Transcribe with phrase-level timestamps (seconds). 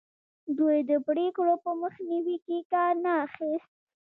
[0.57, 3.71] دوی د پرېکړو په مخنیوي کې کار نه اخیست.